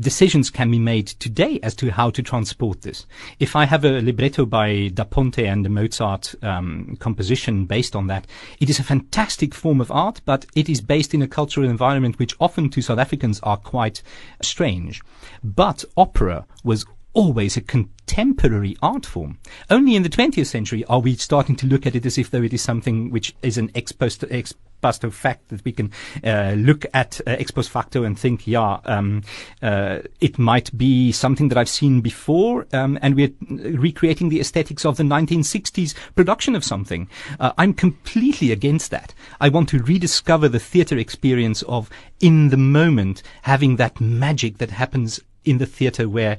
[0.00, 3.06] decisions can be made today as to how to transport this.
[3.38, 8.06] If I have a libretto by Da Ponte and a Mozart um, composition based on
[8.08, 8.26] that,
[8.60, 12.18] it is a fantastic form of art, but it is based in a cultural environment
[12.18, 14.02] which often to South Africans are quite
[14.42, 15.02] strange.
[15.42, 16.86] But opera was
[17.16, 19.38] always a contemporary art form.
[19.70, 22.42] Only in the 20th century are we starting to look at it as if though
[22.42, 25.90] it is something which is an ex post, ex post fact that we can
[26.22, 29.22] uh, look at uh, ex post facto and think, yeah, um,
[29.62, 33.32] uh, it might be something that I've seen before, um, and we're
[33.78, 37.08] recreating the aesthetics of the 1960s production of something.
[37.40, 39.14] Uh, I'm completely against that.
[39.40, 41.88] I want to rediscover the theatre experience of
[42.20, 46.38] in the moment having that magic that happens in the theatre where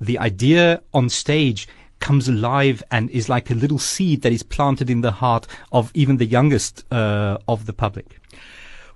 [0.00, 1.68] the idea on stage
[2.00, 5.90] comes alive and is like a little seed that is planted in the heart of
[5.94, 8.20] even the youngest uh, of the public.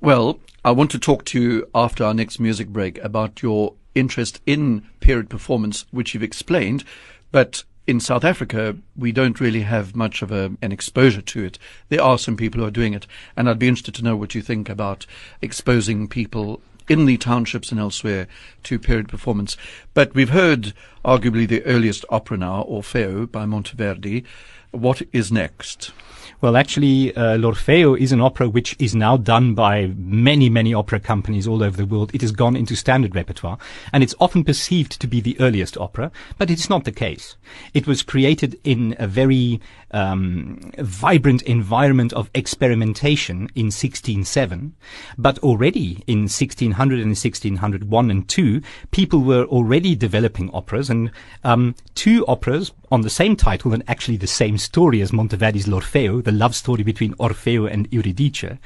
[0.01, 4.41] Well, I want to talk to you after our next music break about your interest
[4.47, 6.85] in period performance, which you've explained,
[7.33, 11.59] but in South Africa, we don't really have much of a, an exposure to it.
[11.89, 14.35] There are some people who are doing it, and I'd be interested to know what
[14.35, 15.07] you think about
[15.43, 18.27] exposing people in the townships and elsewhere
[18.65, 19.57] to period performance.
[19.95, 20.75] But we've heard
[21.05, 24.25] arguably the earliest opera now, Orfeo by Monteverdi.
[24.71, 25.93] What is next?
[26.41, 30.99] Well, actually, uh, L'Orfeo is an opera which is now done by many, many opera
[30.99, 32.15] companies all over the world.
[32.15, 33.59] It has gone into standard repertoire,
[33.93, 37.37] and it's often perceived to be the earliest opera, but it's not the case.
[37.75, 44.75] It was created in a very um, vibrant environment of experimentation in 1607,
[45.19, 51.11] but already in 1600 and 1601 and 2, people were already developing operas, and
[51.45, 56.23] um, two operas on the same title and actually the same story as Monteverdi's L'Orfeo,
[56.23, 58.59] the love story between Orfeo and Euridice,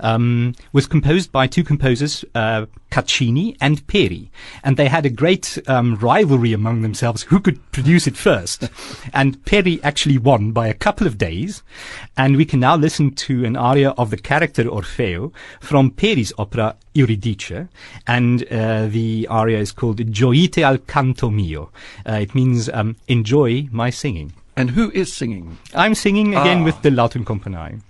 [0.00, 4.30] um, was composed by two composers, uh, Caccini and Peri.
[4.62, 8.68] And they had a great um, rivalry among themselves who could produce it first.
[9.12, 11.62] and Peri actually won by a couple of days.
[12.16, 16.76] And we can now listen to an aria of the character Orfeo from Peri's opera
[16.94, 17.68] Euridice.
[18.06, 21.70] And uh, the aria is called Gioite al canto mio.
[22.08, 24.32] Uh, it means um, enjoy my singing.
[24.56, 25.58] And who is singing?
[25.74, 26.64] I'm singing again Ah.
[26.64, 27.80] with the Lautten Compagney.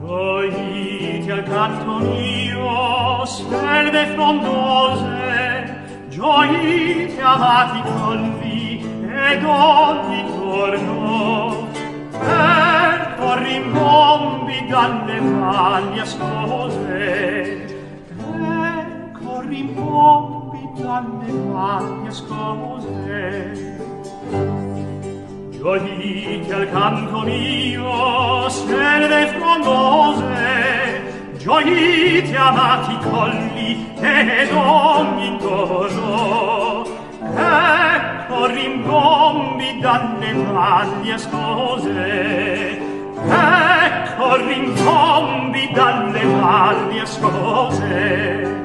[0.00, 8.82] Gioite al canto mio, stelle frondose, gioite amati colvi
[9.30, 11.68] ed ogni giorno,
[12.20, 17.66] Certo rimbombi dalle valli ascose,
[18.78, 23.72] Ecco rimbombi dalle valli ascose.
[25.50, 31.02] Giolite al canto mio, stelle frondose,
[31.38, 36.84] Gioite amati colli e ogni intorno,
[38.44, 42.78] Ecco rimbombi dalle valli ascose
[43.26, 48.63] ecco rimbombi dalle valli ascose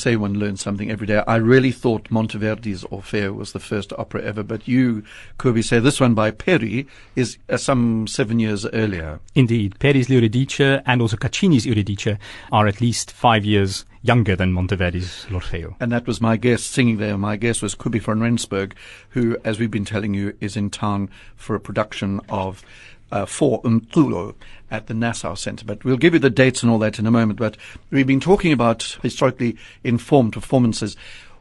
[0.00, 1.22] say one learns something every day.
[1.26, 5.02] I really thought Monteverdi's Orfeo was the first opera ever, but you,
[5.38, 6.86] Kobie, say this one by Peri
[7.16, 9.20] is uh, some seven years earlier.
[9.34, 12.18] Indeed, Peri's Euridice and also Caccini's Euridice
[12.50, 15.76] are at least five years younger than Monteverdi's L'Orfeo.
[15.78, 17.18] And that was my guest singing there.
[17.18, 18.74] My guest was Kobie van Rensburg,
[19.10, 22.64] who, as we've been telling you, is in town for a production of
[23.12, 24.34] uh, for Umculo
[24.70, 25.64] at the Nassau Center.
[25.64, 27.38] But we'll give you the dates and all that in a moment.
[27.38, 27.56] But
[27.90, 30.96] we've been talking about historically informed performances.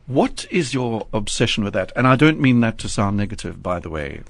[0.07, 1.91] What is your obsession with that?
[1.95, 4.22] And I don't mean that to sound negative, by the way.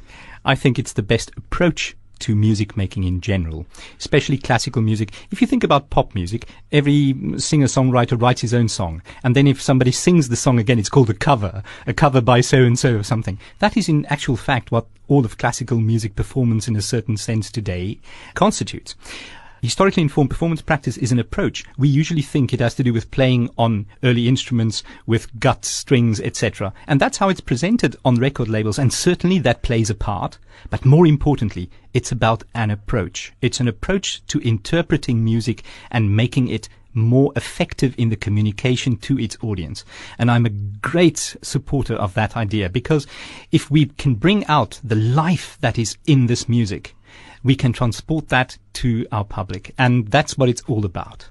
[0.44, 3.66] I think it's the best approach to music making in general,
[3.98, 5.12] especially classical music.
[5.32, 9.02] If you think about pop music, every singer-songwriter writes his own song.
[9.24, 12.42] And then if somebody sings the song again, it's called a cover, a cover by
[12.42, 13.40] so-and-so or something.
[13.60, 17.52] That is in actual fact what all of classical music performance in a certain sense
[17.52, 18.00] today
[18.36, 18.96] constitutes.
[19.62, 21.66] Historically informed performance practice is an approach.
[21.78, 26.22] We usually think it has to do with playing on early instruments with gut strings,
[26.22, 26.74] etc.
[26.88, 30.38] And that's how it's presented on record labels, and certainly that plays a part.
[30.70, 33.34] But more importantly, it's about an approach.
[33.42, 39.20] It's an approach to interpreting music and making it more effective in the communication to
[39.20, 39.86] its audience.
[40.18, 43.08] And I'm a great supporter of that idea because
[43.52, 46.96] if we can bring out the life that is in this music,
[47.44, 49.74] we can transport that to our public.
[49.78, 51.30] And that's what it's all about.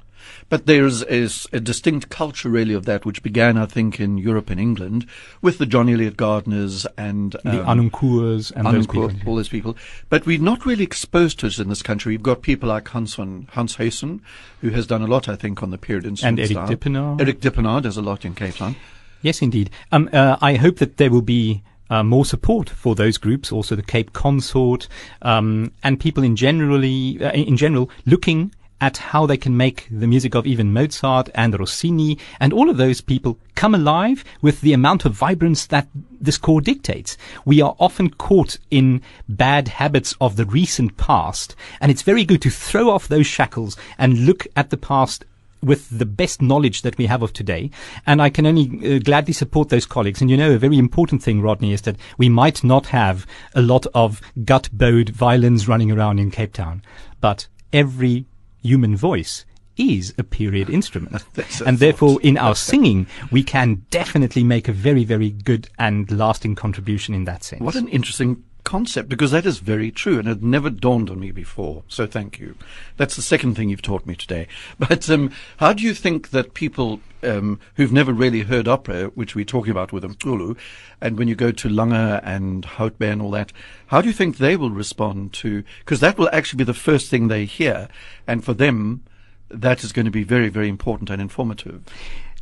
[0.48, 4.18] But there is, is a distinct culture really of that, which began, I think, in
[4.18, 5.06] Europe and England
[5.42, 9.11] with the John Eliot Gardiners and The um, Harnoncourts and those people.
[9.26, 9.76] all those people.
[10.09, 12.12] But we're not really exposed to it in this country.
[12.12, 14.20] We've got people like Hans van Hans Huyssen,
[14.61, 16.68] who has done a lot, I think, on the period instrument Eric style.
[16.68, 17.20] Dippenaar.
[17.20, 18.76] Eric Dippenaar does a lot in Cape Town.
[19.20, 19.70] Yes, indeed.
[19.92, 23.76] Um, uh, I hope that there will be uh, more support for those groups, also
[23.76, 24.89] the Cape Consort,
[25.22, 30.07] um, and people in generally, uh, in general, looking at how they can make the
[30.07, 34.72] music of even Mozart and Rossini and all of those people come alive with the
[34.72, 35.89] amount of vibrance that
[36.20, 37.16] the score dictates.
[37.45, 42.43] We are often caught in bad habits of the recent past, and it's very good
[42.43, 45.24] to throw off those shackles and look at the past
[45.62, 47.70] with the best knowledge that we have of today.
[48.06, 50.20] And I can only uh, gladly support those colleagues.
[50.20, 53.62] And you know, a very important thing, Rodney, is that we might not have a
[53.62, 56.82] lot of gut bowed violins running around in Cape Town,
[57.20, 58.26] but every
[58.62, 59.44] human voice
[59.76, 61.24] is a period instrument.
[61.36, 66.11] A and therefore, in our singing, we can definitely make a very, very good and
[66.11, 67.62] lasting contribution in that sense.
[67.62, 71.31] What an interesting concept, because that is very true, and it never dawned on me
[71.31, 71.85] before.
[71.89, 72.55] So thank you.
[72.99, 74.47] That's the second thing you've taught me today.
[74.79, 79.35] But um, how do you think that people um, who've never really heard opera, which
[79.35, 80.55] we're talking about with Umculo,
[81.01, 83.55] and when you go to Langa and Houtbaai and all that,
[83.87, 85.64] how do you think they will respond to?
[85.79, 87.89] Because that will actually be the first thing they hear,
[88.27, 89.03] and for them,
[89.49, 91.83] that is going to be very, very important and informative.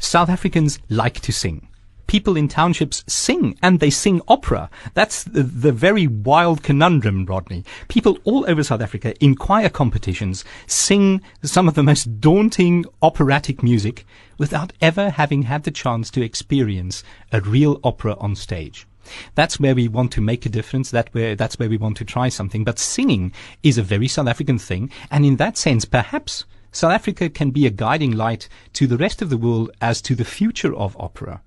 [0.00, 1.68] South Africans like to sing.
[2.06, 4.70] People in townships sing and they sing opera.
[4.94, 7.64] That's the, the, very wild conundrum, Rodney.
[7.88, 13.62] People all over South Africa in choir competitions sing some of the most daunting operatic
[13.62, 14.06] music
[14.38, 17.02] without ever having had the chance to experience
[17.32, 18.86] a real opera on stage.
[19.34, 20.90] That's where we want to make a difference.
[20.90, 22.64] That where, that's where we want to try something.
[22.64, 23.32] But singing
[23.62, 24.90] is a very South African thing.
[25.10, 29.22] And in that sense, perhaps South Africa can be a guiding light to the rest
[29.22, 31.40] of the world as to the future of opera.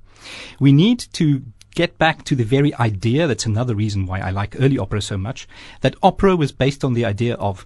[0.60, 1.44] We need to
[1.76, 5.18] get back to the very idea, that's another reason why I like early opera so
[5.18, 5.48] much,
[5.82, 7.66] that opera was based on the idea of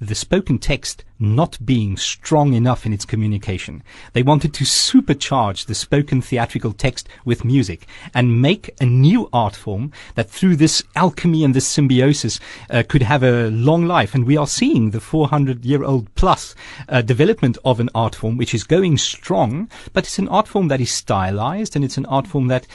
[0.00, 3.82] the spoken text not being strong enough in its communication.
[4.12, 9.56] They wanted to supercharge the spoken theatrical text with music and make a new art
[9.56, 12.38] form that through this alchemy and this symbiosis
[12.70, 14.14] uh, could have a long life.
[14.14, 16.54] And we are seeing the 400 year old plus
[16.88, 20.68] uh, development of an art form which is going strong, but it's an art form
[20.68, 22.66] that is stylized and it's an art form that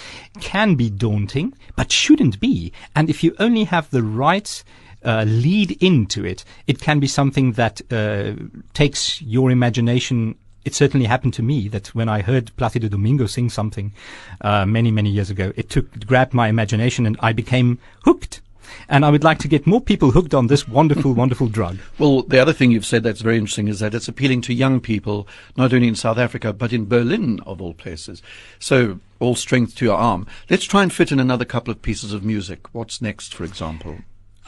[0.41, 2.74] can be daunting, but shouldn't be.
[2.95, 4.63] And if you only have the right
[5.04, 8.34] uh, lead into it, it can be something that uh,
[8.74, 10.36] takes your imagination.
[10.66, 13.93] It certainly happened to me that when I heard Placido Domingo sing something
[14.41, 18.41] uh, many, many years ago, it took it grabbed my imagination and I became hooked.
[18.89, 21.78] And I would like to get more people hooked on this wonderful, wonderful drug.
[21.99, 24.80] Well, the other thing you've said that's very interesting is that it's appealing to young
[24.80, 25.28] people,
[25.58, 28.22] not only in South Africa, but in Berlin, of all places.
[28.60, 30.28] So, all strength to your arm.
[30.49, 32.74] Let's try and fit in another couple of pieces of music.
[32.74, 33.99] What's next, for example?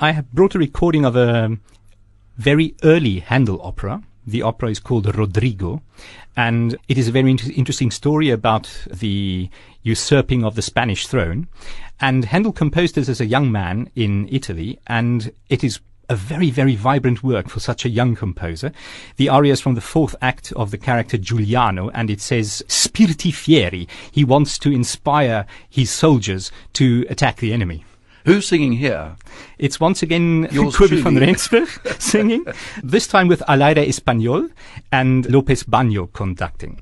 [0.01, 1.57] I have brought a recording of a
[2.35, 4.03] very early Handel opera.
[4.27, 5.83] The opera is called Rodrigo,
[6.35, 9.49] and it is a very inter- interesting story about the
[9.83, 11.47] usurping of the Spanish throne.
[12.01, 15.79] And Handel composed this as a young man in Italy, and it is
[16.09, 18.73] a very, very vibrant work for such a young composer.
[19.15, 23.33] The aria is from the fourth act of the character Giuliano, and it says, Spiriti
[23.33, 23.87] fieri.
[24.11, 27.85] He wants to inspire his soldiers to attack the enemy.
[28.25, 29.15] Who's singing here?
[29.59, 31.15] It's once again Kobie van.
[31.17, 31.69] Rensburg
[31.99, 32.43] singing,
[32.83, 34.49] this time with Al Ayre Español
[34.91, 36.79] and López Banzo conducting.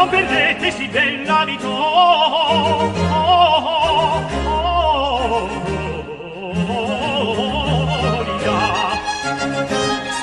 [0.00, 3.90] non perdetesi dell'abito oh, oh,
[4.46, 5.48] oh,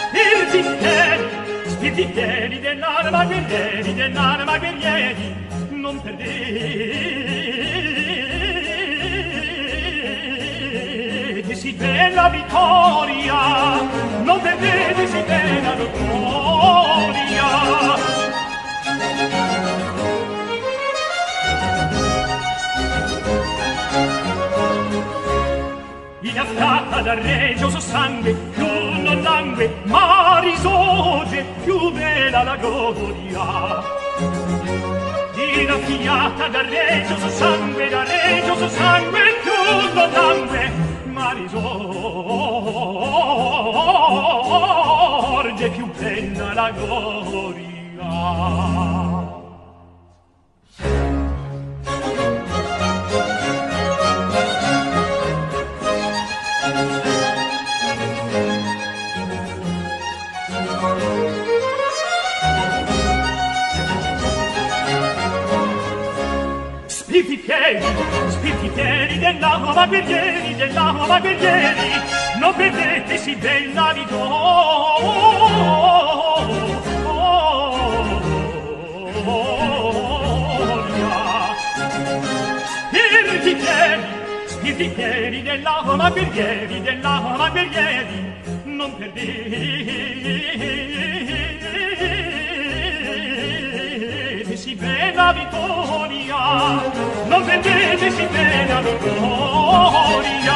[0.10, 1.30] Spiritieri,
[1.68, 5.36] spiritieri dell'anima guerrieri, dell'anima guerrieri,
[5.70, 7.38] non perdete
[11.48, 13.82] perdetesi della vittoria,
[14.24, 17.28] non perdetesi della vittoria.
[26.30, 33.84] inaffiata dal regio suo sangue più non langue ma risorge più bella la gloria
[35.62, 39.54] inaffiata dal regio suo sangue dal regio suo sangue più
[39.94, 40.72] non langue
[41.06, 41.66] ma risorge
[45.70, 47.68] più bella la gloria
[67.18, 67.82] Spiritieri,
[68.30, 72.00] della dell'anima guerrieri, dell'anima guerrieri,
[72.40, 75.26] non perdetesi del navigo.
[82.92, 84.04] Spiritieri,
[84.46, 88.34] spiritieri dell'anima guerrieri, dell'anima guerrieri,
[88.66, 90.38] non perdetesi
[94.78, 100.56] si bella vittoria, non vedete si bella vittoria.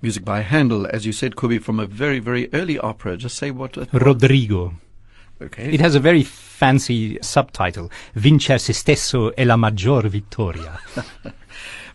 [0.00, 3.16] Music by Handel, as you said, Kobie, from a very, very early opera.
[3.16, 3.76] Just say what.
[3.76, 4.74] uh, Rodrigo.
[5.42, 5.72] Okay.
[5.72, 10.80] It has a very fancy subtitle, Vincer se stesso è la maggior vittoria.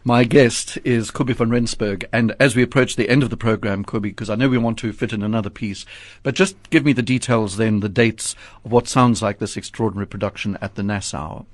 [0.04, 3.86] My guest is Kobie van Rensburg, and as we approach the end of the program,
[3.86, 5.86] Kobie, because I know we want to fit in another piece,
[6.24, 8.36] but just give me the details then, the dates
[8.66, 11.46] of what sounds like this extraordinary production at the Nassau.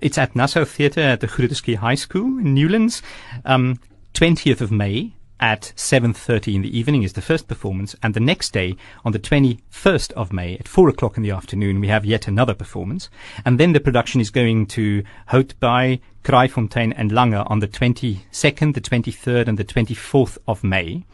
[0.00, 3.02] It's at Nassau Theatre at the Groote Schuur High School in Newlands.
[3.44, 3.80] Um,
[4.14, 7.96] 20th of May at 7.30 in the evening is the first performance.
[8.02, 11.80] And the next day, on the 21st of May at 4 o'clock in the afternoon,
[11.80, 13.08] we have yet another performance.
[13.44, 18.80] And then the production is going to Houtbaai, Kraaifontein and Langa on the 22nd, the
[18.80, 21.04] 23rd and the 24th of May.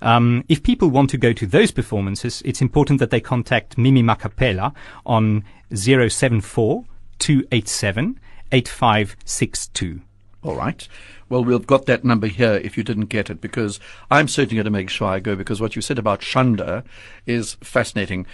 [0.00, 4.02] Um, if people want to go to those performances, it's important that they contact Mimi
[4.02, 5.42] Macapella on
[5.74, 6.84] 074
[7.18, 8.20] 287
[8.52, 10.00] 8562.
[10.46, 10.86] All right.
[11.28, 13.80] Well, we've got that number here if you didn't get it, because
[14.12, 16.84] I'm certainly going to make sure I go, because what you said about Schande
[17.26, 18.26] is fascinating.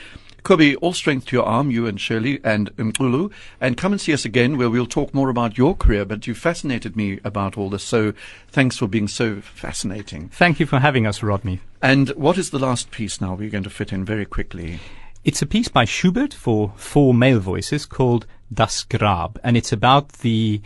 [0.43, 3.33] Kobie, all strength to your arm, you and Shirley and Umculo,
[3.63, 6.35] and come and see us again where we'll talk more about your career, but you
[6.35, 8.13] fascinated me about all this, so
[8.49, 10.29] thanks for being so fascinating.
[10.29, 11.61] Thank you for having us, Rodney.
[11.81, 14.81] And what is the last piece now we're going to fit in very quickly?
[15.25, 20.11] It's a piece by Schubert for four male voices called Das Grab, and it's about
[20.19, 20.61] the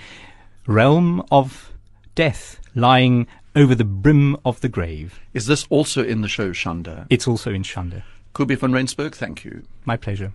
[0.67, 1.73] realm of
[2.15, 5.21] death lying over the brim of the grave.
[5.33, 7.07] Is this also in the show Schande?
[7.09, 8.03] It's also in Schande.
[8.35, 9.63] Kobie van Rensburg, thank you.
[9.85, 10.33] My pleasure.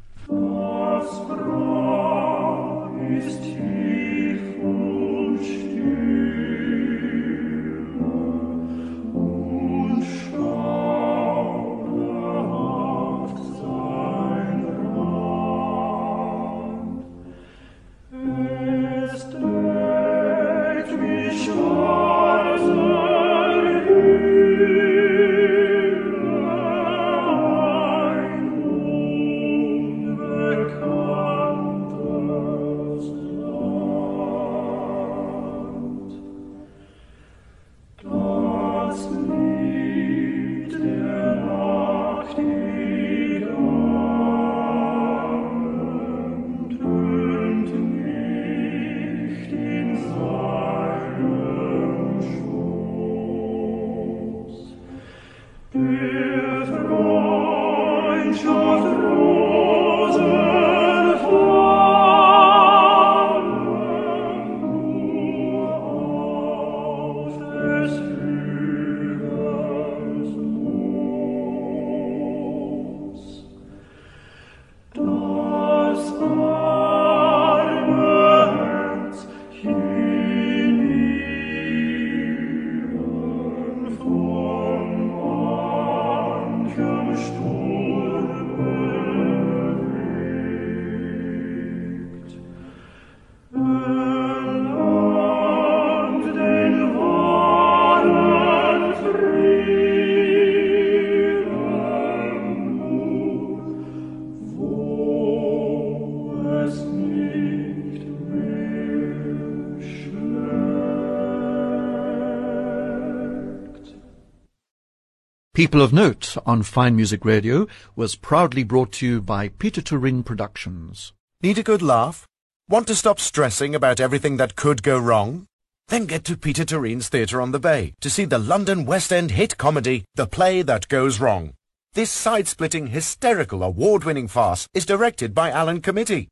[115.61, 120.25] People of Note on Fine Music Radio was proudly brought to you by Pieter Toerien
[120.25, 121.13] Productions.
[121.43, 122.25] Need a good laugh?
[122.67, 125.45] Want to stop stressing about everything that could go wrong?
[125.89, 129.29] Then get to Pieter Toerien's Theatre on the Bay to see the London West End
[129.29, 131.53] hit comedy, The Play That Goes Wrong.
[131.93, 136.29] This side-splitting, hysterical, award-winning farce is directed by Alan Committie.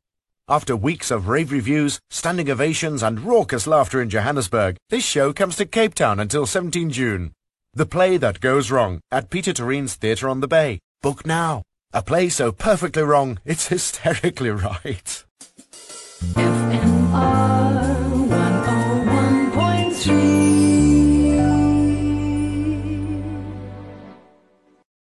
[0.48, 5.54] After weeks of rave reviews, standing ovations and raucous laughter in Johannesburg, this show comes
[5.54, 7.30] to Cape Town until 17 June.
[7.72, 10.80] The play that goes wrong at Pieter Toerien's Theatre on the Bay.
[11.02, 11.62] Book now.
[11.92, 15.24] A play so perfectly wrong, it's hysterically right.
[16.34, 20.49] FMR 101.3